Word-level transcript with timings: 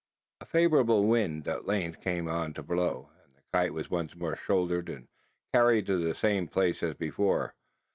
A 0.39 0.47
favourable 0.47 1.05
wind 1.05 1.47
at 1.47 1.67
length 1.67 2.01
came 2.01 2.27
on 2.27 2.55
to 2.55 2.63
blow; 2.63 3.11
and 3.23 3.35
the 3.35 3.41
kite 3.53 3.71
was 3.71 3.91
once 3.91 4.15
more 4.15 4.35
shouldered, 4.35 4.89
and 4.89 5.07
carried 5.53 5.85
to 5.85 6.03
the 6.03 6.15
same 6.15 6.47
place 6.47 6.81
as 6.81 6.95
before. 6.95 7.53